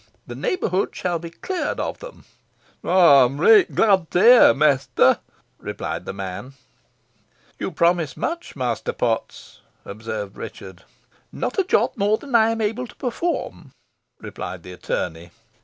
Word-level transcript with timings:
The 0.25 0.33
neighbourhood 0.33 0.95
shall 0.95 1.19
be 1.19 1.29
cleared 1.29 1.79
of 1.79 1.99
them." 1.99 2.25
"Ey'm 2.83 3.39
reet 3.39 3.75
glad 3.75 4.09
to 4.09 4.19
hear, 4.19 4.51
mester," 4.51 5.19
replied 5.59 6.05
the 6.05 6.11
man. 6.13 6.53
"You 7.59 7.69
promise 7.69 8.17
much, 8.17 8.55
Master 8.55 8.93
Potts," 8.93 9.61
observed 9.85 10.37
Richard. 10.37 10.85
"Not 11.31 11.59
a 11.59 11.63
jot 11.63 11.99
more 11.99 12.17
than 12.17 12.33
I 12.33 12.49
am 12.49 12.61
able 12.61 12.87
to 12.87 12.95
perform," 12.95 13.73
replied 14.19 14.63
the 14.63 14.71
attorney. 14.73 15.29